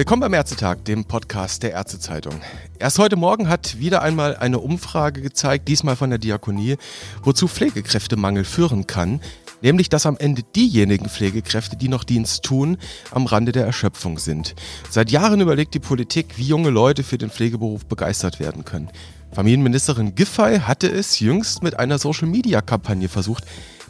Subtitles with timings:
[0.00, 2.32] Willkommen beim Ärztetag, dem Podcast der Ärztezeitung.
[2.78, 6.76] Erst heute Morgen hat wieder einmal eine Umfrage gezeigt, diesmal von der Diakonie,
[7.22, 9.20] wozu Pflegekräftemangel führen kann,
[9.62, 12.78] nämlich dass am Ende diejenigen Pflegekräfte, die noch Dienst tun,
[13.10, 14.54] am Rande der Erschöpfung sind.
[14.88, 18.90] Seit Jahren überlegt die Politik, wie junge Leute für den Pflegeberuf begeistert werden können.
[19.32, 23.44] Familienministerin Giffey hatte es jüngst mit einer Social-Media-Kampagne versucht,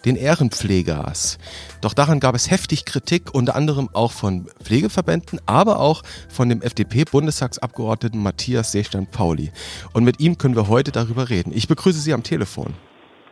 [0.05, 1.39] den Ehrenpflegers.
[1.81, 6.63] Doch daran gab es heftig Kritik, unter anderem auch von Pflegeverbänden, aber auch von dem
[6.63, 9.53] FDP-Bundestagsabgeordneten Matthias Seestein-Pauli.
[9.93, 11.53] Und mit ihm können wir heute darüber reden.
[11.55, 12.75] Ich begrüße Sie am Telefon.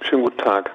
[0.00, 0.70] Schönen guten Tag.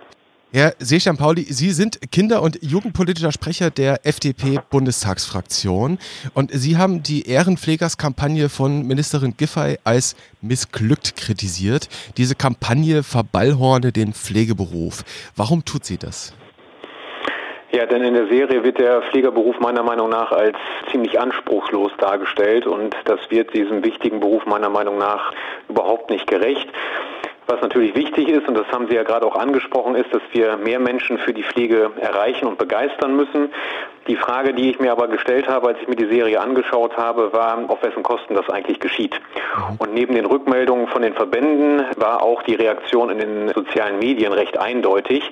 [0.55, 5.97] Herr Seestein Pauli, Sie sind Kinder- und Jugendpolitischer Sprecher der FDP-Bundestagsfraktion
[6.35, 11.89] und Sie haben die Ehrenpflegerskampagne von Ministerin Giffey als missglückt kritisiert.
[12.17, 15.03] Diese Kampagne verballhorne den Pflegeberuf.
[15.35, 16.35] Warum tut sie das?
[17.71, 20.55] Ja, denn in der Serie wird der Pflegerberuf meiner Meinung nach als
[20.91, 25.33] ziemlich anspruchslos dargestellt und das wird diesem wichtigen Beruf meiner Meinung nach
[25.67, 26.67] überhaupt nicht gerecht.
[27.47, 30.57] Was natürlich wichtig ist, und das haben Sie ja gerade auch angesprochen, ist, dass wir
[30.57, 33.51] mehr Menschen für die Pflege erreichen und begeistern müssen.
[34.07, 37.33] Die Frage, die ich mir aber gestellt habe, als ich mir die Serie angeschaut habe,
[37.33, 39.13] war, auf wessen Kosten das eigentlich geschieht.
[39.13, 39.75] Mhm.
[39.79, 44.33] Und neben den Rückmeldungen von den Verbänden war auch die Reaktion in den sozialen Medien
[44.33, 45.23] recht eindeutig.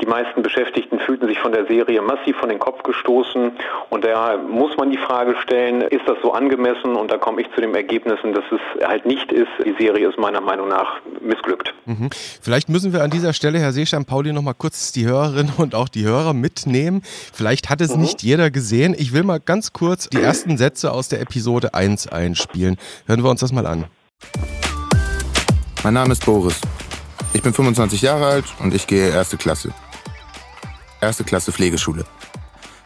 [0.00, 3.52] Die meisten Beschäftigten fühlten sich von der Serie massiv von den Kopf gestoßen
[3.90, 6.96] und da muss man die Frage stellen, ist das so angemessen?
[6.96, 9.48] Und da komme ich zu dem Ergebnis, dass es halt nicht ist.
[9.64, 11.74] Die Serie ist meiner Meinung nach missglückt.
[11.84, 12.08] Mhm.
[12.40, 15.88] Vielleicht müssen wir an dieser Stelle, Herr Seestein-Pauli, noch mal kurz die Hörerinnen und auch
[15.88, 17.02] die Hörer mitnehmen.
[17.04, 18.02] Vielleicht hat es mhm.
[18.02, 18.94] nicht jeder gesehen.
[18.96, 22.78] Ich will mal ganz kurz die ersten Sätze aus der Episode 1 einspielen.
[23.06, 23.84] Hören wir uns das mal an.
[25.84, 26.60] Mein Name ist Boris.
[27.32, 29.72] Ich bin 25 Jahre alt und ich gehe erste Klasse.
[31.02, 32.04] Erste Klasse Pflegeschule.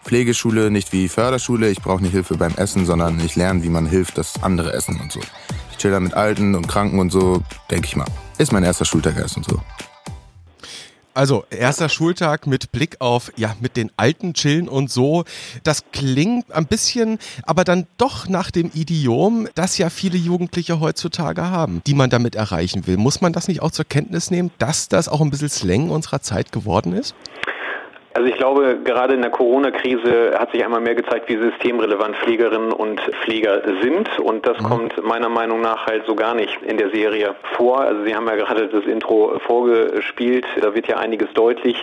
[0.05, 3.87] Pflegeschule nicht wie Förderschule, ich brauche nicht Hilfe beim Essen, sondern ich lerne, wie man
[3.87, 5.21] hilft, dass andere essen und so.
[5.73, 8.07] Ich chill da mit Alten und Kranken und so, denke ich mal.
[8.39, 9.61] Ist mein erster Schultag erst und so.
[11.13, 15.25] Also, erster Schultag mit Blick auf, ja, mit den alten Chillen und so.
[15.63, 21.51] Das klingt ein bisschen, aber dann doch nach dem Idiom, das ja viele Jugendliche heutzutage
[21.51, 22.97] haben, die man damit erreichen will.
[22.97, 26.21] Muss man das nicht auch zur Kenntnis nehmen, dass das auch ein bisschen Slang unserer
[26.21, 27.15] Zeit geworden ist?
[28.17, 32.73] Also ich glaube, gerade in der Corona-Krise hat sich einmal mehr gezeigt, wie systemrelevant Pflegerinnen
[32.73, 34.21] und Pfleger sind.
[34.21, 34.65] Und das mhm.
[34.65, 37.81] kommt meiner Meinung nach halt so gar nicht in der Serie vor.
[37.81, 40.47] Also Sie haben ja gerade das Intro vorgespielt.
[40.61, 41.77] Da wird ja einiges deutlich,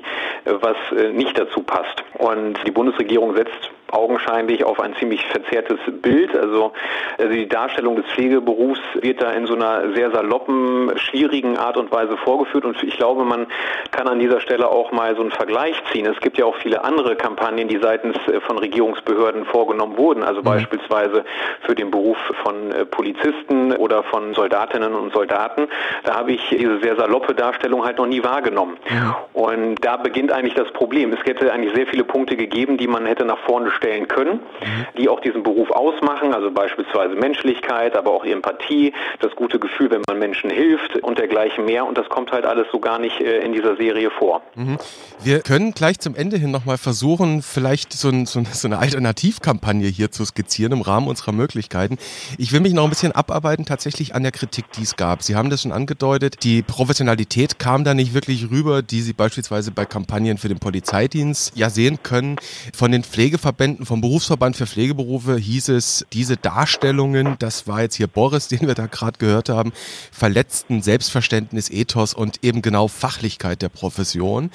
[0.45, 2.01] was äh, nicht dazu passt.
[2.13, 6.35] Und die Bundesregierung setzt augenscheinlich auf ein ziemlich verzerrtes Bild.
[6.35, 6.71] Also,
[7.17, 11.91] also die Darstellung des Pflegeberufs wird da in so einer sehr saloppen, schwierigen Art und
[11.91, 12.65] Weise vorgeführt.
[12.65, 13.47] Und ich glaube, man
[13.91, 16.05] kann an dieser Stelle auch mal so einen Vergleich ziehen.
[16.05, 20.23] Es gibt ja auch viele andere Kampagnen, die seitens äh, von Regierungsbehörden vorgenommen wurden.
[20.23, 20.45] Also mhm.
[20.45, 21.23] beispielsweise
[21.61, 25.67] für den Beruf von äh, Polizisten oder von Soldatinnen und Soldaten.
[26.03, 28.77] Da habe ich diese sehr saloppe Darstellung halt noch nie wahrgenommen.
[28.89, 29.17] Ja.
[29.33, 31.13] Und da beginnt eigentlich das Problem.
[31.13, 34.39] Es hätte eigentlich sehr viele Punkte gegeben, die man hätte nach vorne stellen können,
[34.97, 40.01] die auch diesen Beruf ausmachen, also beispielsweise Menschlichkeit, aber auch Empathie, das gute Gefühl, wenn
[40.07, 41.85] man Menschen hilft und dergleichen mehr.
[41.85, 44.43] Und das kommt halt alles so gar nicht äh, in dieser Serie vor.
[44.55, 44.77] Mhm.
[45.23, 50.11] Wir können gleich zum Ende hin nochmal versuchen, vielleicht so, ein, so, eine Alternativkampagne hier
[50.11, 51.97] zu skizzieren im Rahmen unserer Möglichkeiten.
[52.37, 55.23] Ich will mich noch ein bisschen abarbeiten tatsächlich an der Kritik, die es gab.
[55.23, 59.71] Sie haben das schon angedeutet, die Professionalität kam da nicht wirklich rüber, die Sie beispielsweise
[59.71, 62.35] bei Kampagnen für den Polizeidienst ja sehen können.
[62.73, 67.95] Von den Pflegeverbänden Verbänden, vom Berufsverband für Pflegeberufe hieß es, diese Darstellungen, das war jetzt
[67.95, 69.71] hier Boris, den wir da gerade gehört haben,
[70.11, 74.51] verletzten Selbstverständnis, Ethos und eben genau Fachlichkeit der Profession.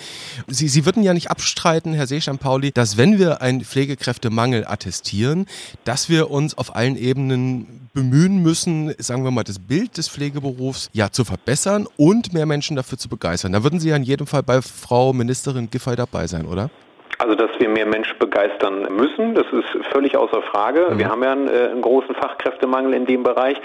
[0.47, 5.47] Sie, Sie würden ja nicht abstreiten, Herr Seeschan-Pauli, dass wenn wir einen Pflegekräftemangel attestieren,
[5.84, 10.91] dass wir uns auf allen Ebenen bemühen müssen, sagen wir mal, das Bild des Pflegeberufs
[10.93, 13.53] ja zu verbessern und mehr Menschen dafür zu begeistern.
[13.53, 16.71] Da würden Sie ja in jedem Fall bei Frau Ministerin Giffey dabei sein, oder?
[17.18, 20.89] Also, dass wir mehr Menschen begeistern müssen, das ist völlig außer Frage.
[20.91, 20.98] Mhm.
[20.98, 23.57] Wir haben ja einen, äh, einen, großen Fachkräftemangel in dem Bereich.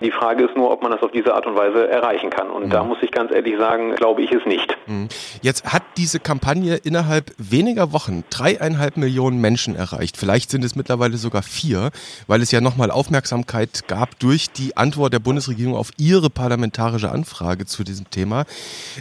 [0.00, 2.50] Die Frage ist nur, ob man das auf diese Art und Weise erreichen kann.
[2.50, 2.70] Und mhm.
[2.70, 4.76] da muss ich ganz ehrlich sagen, glaube ich es nicht.
[4.86, 5.08] Mhm.
[5.42, 10.16] Jetzt hat diese Kampagne innerhalb weniger Wochen dreieinhalb Millionen Menschen erreicht.
[10.16, 11.90] Vielleicht sind es mittlerweile sogar vier,
[12.26, 17.66] weil es ja nochmal Aufmerksamkeit gab durch die Antwort der Bundesregierung auf ihre parlamentarische Anfrage
[17.66, 18.44] zu diesem Thema.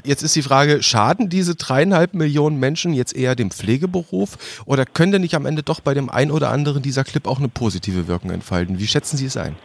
[0.03, 5.19] Jetzt ist die Frage, schaden diese dreieinhalb Millionen Menschen jetzt eher dem Pflegeberuf oder könnte
[5.19, 8.31] nicht am Ende doch bei dem einen oder anderen dieser Clip auch eine positive Wirkung
[8.31, 8.79] entfalten?
[8.79, 9.55] Wie schätzen Sie es ein?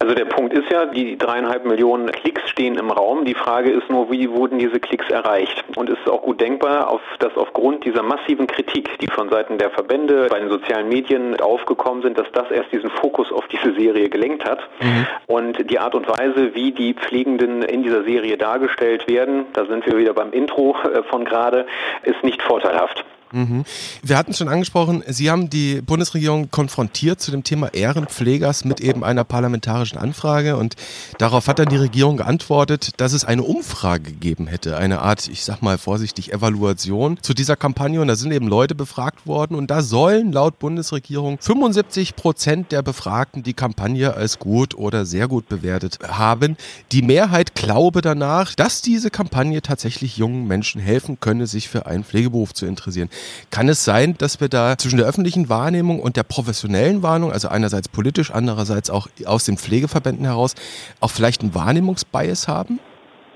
[0.00, 3.26] Also der Punkt ist ja, die dreieinhalb Millionen Klicks stehen im Raum.
[3.26, 5.62] Die Frage ist nur, wie wurden diese Klicks erreicht?
[5.76, 9.68] Und es ist auch gut denkbar, dass aufgrund dieser massiven Kritik, die von Seiten der
[9.68, 14.08] Verbände bei den sozialen Medien aufgekommen sind, dass das erst diesen Fokus auf diese Serie
[14.08, 14.60] gelenkt hat.
[14.80, 15.06] Mhm.
[15.26, 19.84] Und die Art und Weise, wie die Pflegenden in dieser Serie dargestellt werden, da sind
[19.84, 21.66] wir wieder beim Intro äh, von gerade,
[22.04, 23.04] ist nicht vorteilhaft.
[23.32, 23.64] Mhm.
[24.02, 28.80] Wir hatten es schon angesprochen, Sie haben die Bundesregierung konfrontiert zu dem Thema Ehrenpflegers mit
[28.80, 30.76] eben einer parlamentarischen Anfrage und
[31.18, 35.44] darauf hat dann die Regierung geantwortet, dass es eine Umfrage gegeben hätte, eine Art, ich
[35.44, 39.70] sag mal vorsichtig, Evaluation zu dieser Kampagne und da sind eben Leute befragt worden und
[39.70, 45.48] da sollen laut Bundesregierung 75 Prozent der Befragten die Kampagne als gut oder sehr gut
[45.48, 46.56] bewertet haben.
[46.92, 52.04] Die Mehrheit glaube danach, dass diese Kampagne tatsächlich jungen Menschen helfen könne, sich für einen
[52.04, 53.08] Pflegeberuf zu interessieren.
[53.50, 57.48] Kann es sein, dass wir da zwischen der öffentlichen Wahrnehmung und der professionellen Wahrnehmung, also
[57.48, 60.54] einerseits politisch, andererseits auch aus den Pflegeverbänden heraus,
[61.00, 62.80] auch vielleicht einen Wahrnehmungsbias haben?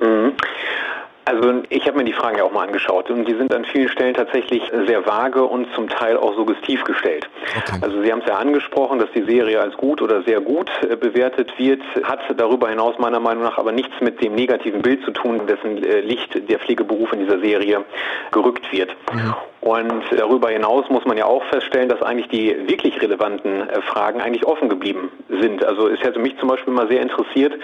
[0.00, 0.32] Mhm.
[1.26, 3.88] Also ich habe mir die Fragen ja auch mal angeschaut und die sind an vielen
[3.88, 7.30] Stellen tatsächlich sehr vage und zum Teil auch suggestiv gestellt.
[7.56, 7.78] Okay.
[7.80, 10.96] Also Sie haben es ja angesprochen, dass die Serie als gut oder sehr gut äh,
[10.96, 15.12] bewertet wird, hat darüber hinaus meiner Meinung nach aber nichts mit dem negativen Bild zu
[15.12, 17.84] tun, dessen äh, Licht der Pflegeberuf in dieser Serie
[18.30, 18.94] gerückt wird.
[19.12, 19.34] Mhm.
[19.64, 24.20] Und darüber hinaus muss man ja auch feststellen, dass eigentlich die wirklich relevanten äh, Fragen
[24.20, 25.64] eigentlich offen geblieben sind.
[25.64, 27.54] Also es hätte mich zum Beispiel mal sehr interessiert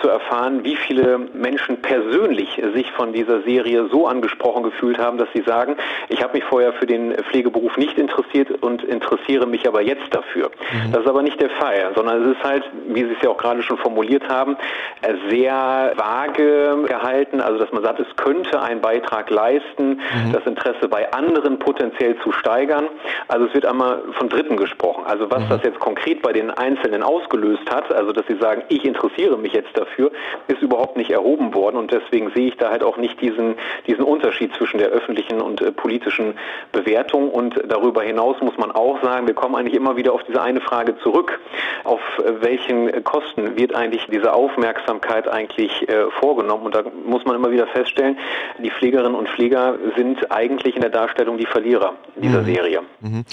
[0.00, 5.28] zu erfahren, wie viele Menschen persönlich sich von dieser Serie so angesprochen gefühlt haben, dass
[5.34, 5.74] sie sagen,
[6.08, 10.52] ich habe mich vorher für den Pflegeberuf nicht interessiert und interessiere mich aber jetzt dafür.
[10.72, 10.92] Mhm.
[10.92, 13.36] Das ist aber nicht der Fall, sondern es ist halt, wie Sie es ja auch
[13.36, 14.56] gerade schon formuliert haben,
[15.02, 17.40] äh, sehr vage gehalten.
[17.40, 20.32] Also dass man sagt, es könnte einen Beitrag leisten, mhm.
[20.32, 22.86] das Interesse bei anderen anderen potenziell zu steigern.
[23.28, 25.04] Also es wird einmal von Dritten gesprochen.
[25.06, 25.48] Also was mhm.
[25.48, 29.54] das jetzt konkret bei den Einzelnen ausgelöst hat, also dass sie sagen, ich interessiere mich
[29.54, 30.10] jetzt dafür,
[30.48, 33.54] ist überhaupt nicht erhoben worden und deswegen sehe ich da halt auch nicht diesen,
[33.86, 36.34] diesen Unterschied zwischen der öffentlichen und äh, politischen
[36.72, 40.42] Bewertung und darüber hinaus muss man auch sagen, wir kommen eigentlich immer wieder auf diese
[40.42, 41.40] eine Frage zurück.
[41.84, 47.36] Auf äh, welchen Kosten wird eigentlich diese Aufmerksamkeit eigentlich äh, vorgenommen und da muss man
[47.36, 48.18] immer wieder feststellen,
[48.58, 52.44] die Pflegerinnen und Pfleger sind eigentlich in der Darstellung Entscheidung die Verlierer dieser mhm.
[52.44, 52.80] Serie.
[53.00, 53.24] Mhm.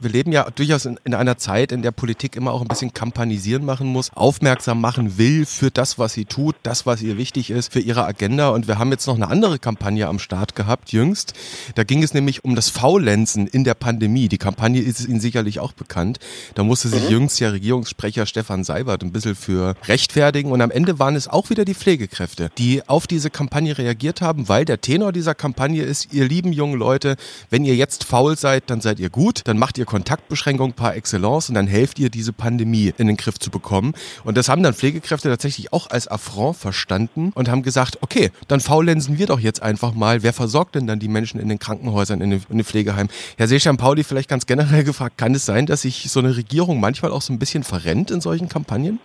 [0.00, 2.92] Wir leben ja durchaus in, in, einer Zeit, in der Politik immer auch ein bisschen
[2.92, 7.50] Kampanisieren machen muss, aufmerksam machen will für das, was sie tut, das, was ihr wichtig
[7.50, 8.50] ist, für ihre Agenda.
[8.50, 11.32] Und wir haben jetzt noch eine andere Kampagne am Start gehabt, jüngst.
[11.74, 14.28] Da ging es nämlich um das Faulenzen in der Pandemie.
[14.28, 16.18] Die Kampagne ist Ihnen sicherlich auch bekannt.
[16.54, 17.10] Da musste sich mhm.
[17.10, 20.52] jüngst ja Regierungssprecher Stefan Seibert ein bisschen für rechtfertigen.
[20.52, 24.48] Und am Ende waren es auch wieder die Pflegekräfte, die auf diese Kampagne reagiert haben,
[24.48, 27.16] weil der Tenor dieser Kampagne ist, ihr lieben jungen Leute,
[27.50, 31.48] wenn ihr jetzt faul seid, dann seid ihr gut, dann macht ihr Kontaktbeschränkungen par excellence
[31.48, 33.94] und dann helft ihr, diese Pandemie in den Griff zu bekommen.
[34.24, 38.60] Und das haben dann Pflegekräfte tatsächlich auch als Affront verstanden und haben gesagt, okay, dann
[38.60, 40.22] faulenzen wir doch jetzt einfach mal.
[40.22, 43.10] Wer versorgt denn dann die Menschen in den Krankenhäusern, in den, in den Pflegeheimen?
[43.36, 46.80] Herr Seeschan Pauli, vielleicht ganz generell gefragt, kann es sein, dass sich so eine Regierung
[46.80, 48.98] manchmal auch so ein bisschen verrennt in solchen Kampagnen?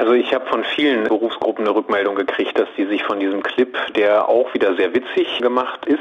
[0.00, 3.76] Also ich habe von vielen Berufsgruppen eine Rückmeldung gekriegt, dass die sich von diesem Clip,
[3.94, 6.00] der auch wieder sehr witzig gemacht ist,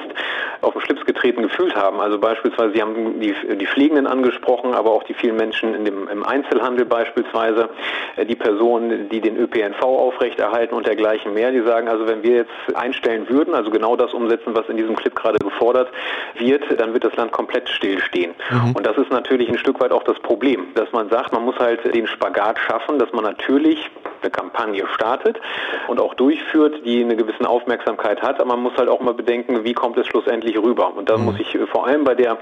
[0.62, 2.00] auf den Schlips getreten gefühlt haben.
[2.00, 6.07] Also beispielsweise, Sie haben die, die Pflegenden angesprochen, aber auch die vielen Menschen in dem,
[6.07, 7.68] im Einzelhandel beispielsweise,
[8.16, 12.38] äh, die Personen, die den ÖPNV aufrechterhalten und dergleichen mehr, die sagen, also wenn wir
[12.38, 15.90] jetzt einstellen würden, also genau das umsetzen, was in diesem Clip gerade gefordert
[16.38, 18.31] wird, dann wird das Land komplett stillstehen.
[18.50, 18.76] Mhm.
[18.78, 21.59] Und das ist natürlich ein Stück weit auch das Problem, dass man sagt, man muss
[21.59, 23.89] halt den Spagat schaffen, dass man natürlich
[24.22, 25.40] eine Kampagne startet
[25.88, 28.40] und auch durchführt, die eine gewisse Aufmerksamkeit hat.
[28.40, 30.96] Aber man muss halt auch mal bedenken, wie kommt es schlussendlich rüber.
[30.96, 31.26] Und da mhm.
[31.26, 32.38] muss ich äh, vor allem bei der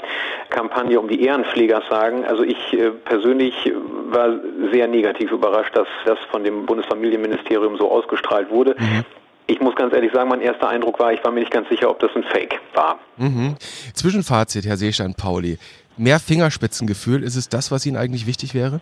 [0.49, 3.71] Kampagne um die Ehrenpfleger sagen, also ich äh, persönlich
[4.09, 4.29] war
[4.71, 8.75] sehr negativ überrascht, dass das von dem Bundesfamilienministerium so ausgestrahlt wurde.
[8.77, 9.05] Mhm.
[9.49, 11.89] Ich muss ganz ehrlich sagen, mein erster Eindruck war, ich war mir nicht ganz sicher,
[11.89, 12.99] ob das ein Fake war.
[13.15, 13.55] Mhm.
[13.93, 15.57] Zwischenfazit, Herr Seestein-Pauli.
[15.95, 18.81] Mehr Fingerspitzengefühl, ist es das, was Ihnen eigentlich wichtig wäre?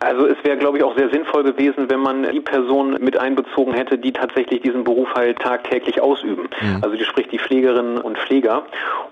[0.00, 3.72] Also es wäre, glaube ich, auch sehr sinnvoll gewesen, wenn man die Person mit einbezogen
[3.72, 6.48] hätte, die tatsächlich diesen Beruf halt tagtäglich ausüben.
[6.60, 6.78] Mhm.
[6.82, 8.64] Also die spricht die Pflegerinnen und Pfleger.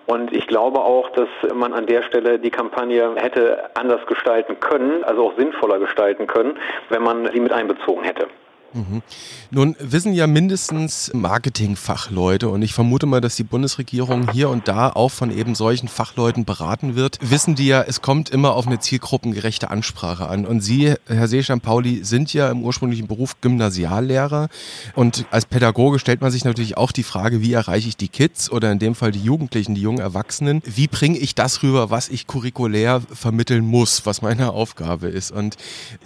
[0.07, 5.03] Und ich glaube auch, dass man an der Stelle die Kampagne hätte anders gestalten können,
[5.03, 6.57] also auch sinnvoller gestalten können,
[6.89, 8.29] wenn man sie mit einbezogen hätte.
[8.77, 9.03] Mhm.
[9.51, 14.91] Nun wissen ja mindestens Marketingfachleute und ich vermute mal, dass die Bundesregierung hier und da
[14.91, 17.19] auch von eben solchen Fachleuten beraten wird.
[17.23, 20.45] Wissen die ja, es kommt immer auf eine zielgruppengerechte Ansprache an.
[20.45, 24.49] Und Sie, Herr Seeschan-Pauli, sind ja im ursprünglichen Beruf Gymnasiallehrer
[24.95, 28.51] und als Pädagoge stellt man sich natürlich auch die Frage, wie erreiche ich die Kids
[28.51, 30.63] oder in dem Fall die Jugendlichen, die jungen Erwachsenen?
[30.67, 35.31] Wie bringe ich das rüber, was ich curriculär vermitteln muss, was meine Aufgabe ist?
[35.33, 35.57] Und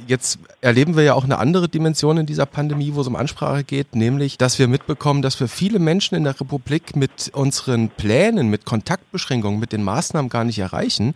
[0.06, 3.17] jetzt erleben wir ja auch eine andere Dimension in dieser Pandemie Pandemie, wo es um
[3.17, 7.88] Ansprache geht, nämlich, dass wir mitbekommen, dass wir viele Menschen in der Republik mit unseren
[7.88, 11.14] Plänen, mit Kontaktbeschränkungen, mit den Maßnahmen gar nicht erreichen,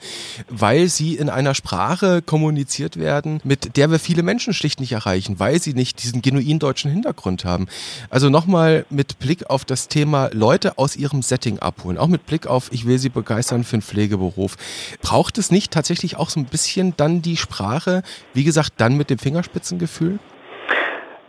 [0.49, 5.39] weil sie in einer Sprache kommuniziert werden, mit der wir viele Menschen schlicht nicht erreichen,
[5.39, 7.67] weil sie nicht diesen genuin deutschen Hintergrund haben.
[8.09, 12.47] Also nochmal mit Blick auf das Thema Leute aus ihrem Setting abholen, auch mit Blick
[12.47, 14.57] auf, ich will sie begeistern für einen Pflegeberuf.
[15.03, 19.11] Braucht es nicht tatsächlich auch so ein bisschen dann die Sprache, wie gesagt, dann mit
[19.11, 20.19] dem Fingerspitzengefühl?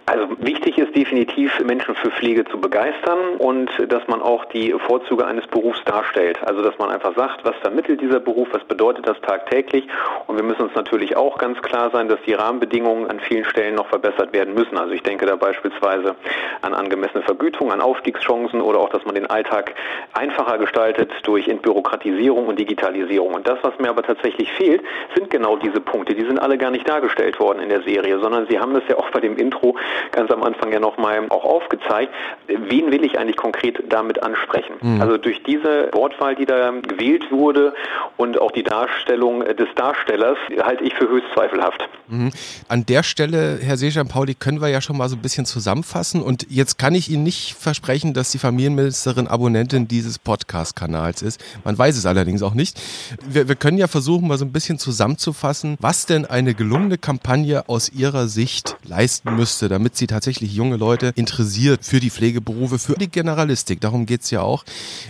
[0.05, 5.25] Also wichtig ist definitiv, Menschen für Pflege zu begeistern und dass man auch die Vorzüge
[5.25, 6.37] eines Berufs darstellt.
[6.45, 9.87] Also dass man einfach sagt, was vermittelt dieser Beruf, was bedeutet das tagtäglich.
[10.27, 13.75] Und wir müssen uns natürlich auch ganz klar sein, dass die Rahmenbedingungen an vielen Stellen
[13.75, 14.77] noch verbessert werden müssen.
[14.77, 16.15] Also ich denke da beispielsweise
[16.61, 19.73] an angemessene Vergütung, an Aufstiegschancen oder auch, dass man den Alltag
[20.13, 23.33] einfacher gestaltet durch Entbürokratisierung und Digitalisierung.
[23.33, 24.81] Und das, was mir aber tatsächlich fehlt,
[25.15, 26.13] sind genau diese Punkte.
[26.13, 28.97] Die sind alle gar nicht dargestellt worden in der Serie, sondern Sie haben das ja
[28.97, 29.75] auch bei dem Intro
[30.11, 32.13] ganz am Anfang ja nochmal auch aufgezeigt.
[32.47, 34.75] Wen will ich eigentlich konkret damit ansprechen?
[34.81, 35.01] Mhm.
[35.01, 37.73] Also durch diese Wortwahl, die da gewählt wurde
[38.17, 41.87] und auch die Darstellung des Darstellers, halte ich für höchst zweifelhaft.
[42.07, 42.31] Mhm.
[42.67, 46.21] An der Stelle, Herr Sejan-Pauli, können wir ja schon mal so ein bisschen zusammenfassen.
[46.21, 51.43] Und jetzt kann ich Ihnen nicht versprechen, dass die Familienministerin Abonnentin dieses Podcast-Kanals ist.
[51.63, 52.79] Man weiß es allerdings auch nicht.
[53.27, 57.67] Wir, wir können ja versuchen, mal so ein bisschen zusammenzufassen, was denn eine gelungene Kampagne
[57.67, 62.93] aus Ihrer Sicht leisten müsste, damit sie tatsächlich junge Leute interessiert für die Pflegeberufe, für
[62.93, 63.81] die Generalistik.
[63.81, 64.63] Darum geht es ja auch.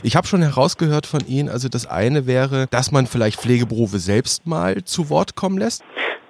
[0.03, 4.45] Ich habe schon herausgehört von Ihnen, also das eine wäre, dass man vielleicht Pflegeberufe selbst
[4.47, 5.83] mal zu Wort kommen lässt.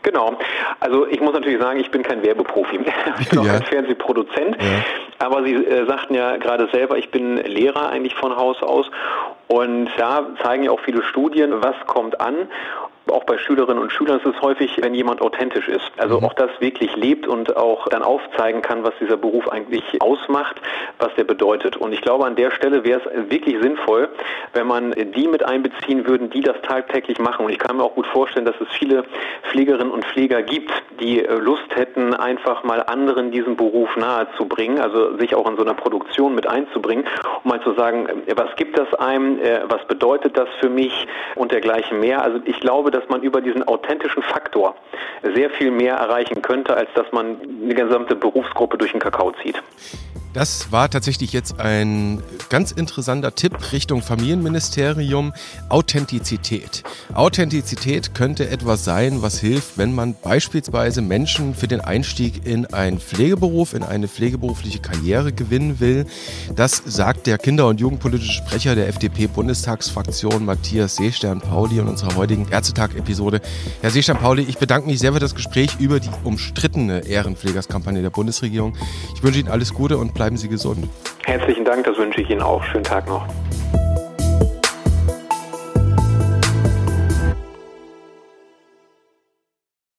[0.03, 0.37] Genau.
[0.79, 2.79] Also ich muss natürlich sagen, ich bin kein Werbeprofi.
[3.19, 3.53] Ich bin auch ja.
[3.53, 4.55] kein Fernsehproduzent.
[4.61, 4.83] Ja.
[5.19, 8.85] Aber Sie äh, sagten ja gerade selber, ich bin Lehrer eigentlich von Haus aus.
[9.47, 12.35] Und da zeigen ja auch viele Studien, was kommt an.
[13.11, 15.91] Auch bei Schülerinnen und Schülern ist es häufig, wenn jemand authentisch ist.
[15.97, 16.25] Also mhm.
[16.25, 20.61] auch das wirklich lebt und auch dann aufzeigen kann, was dieser Beruf eigentlich ausmacht,
[20.99, 21.77] was der bedeutet.
[21.77, 24.09] Und ich glaube, an der Stelle wäre es wirklich sinnvoll,
[24.53, 27.45] wenn man die mit einbeziehen würden, die das tagtäglich machen.
[27.45, 29.03] Und ich kann mir auch gut vorstellen, dass es viele
[29.51, 35.17] Pflegerinnen und Pfleger gibt, die äh, Lust hätten, einfach mal anderen diesen Beruf nahezubringen, also
[35.17, 37.05] sich auch in so einer Produktion mit einzubringen,
[37.43, 41.07] um mal zu sagen, äh, was gibt das einem, äh, was bedeutet das für mich
[41.35, 42.21] und dergleichen mehr.
[42.21, 44.75] Also ich glaube, dass man über diesen authentischen Faktor
[45.35, 49.61] sehr viel mehr erreichen könnte, als dass man eine gesamte Berufsgruppe durch den Kakao zieht.
[50.35, 55.31] Das war tatsächlich jetzt ein ganz interessanter Tipp Richtung Familienministerium.
[55.69, 56.83] Authentizität.
[57.13, 62.99] Authentizität könnte etwas sein, was hilft, wenn man beispielsweise Menschen für den Einstieg in einen
[62.99, 66.05] Pflegeberuf, in eine pflegeberufliche Karriere gewinnen will.
[66.53, 73.39] Das sagt der Kinder- und Jugendpolitische Sprecher der FDP-Bundestagsfraktion Matthias Seestern-Pauli in unserer heutigen Ärztetag-Episode.
[73.79, 78.75] Herr Seestern-Pauli, ich bedanke mich sehr für das Gespräch über die umstrittene Ehrenpflegerskampagne der Bundesregierung.
[79.15, 80.89] Ich wünsche Ihnen alles Gute und bleiben bleiben Sie gesund.
[81.23, 82.63] Herzlichen Dank, das wünsche ich Ihnen auch.
[82.63, 83.27] Schönen Tag noch.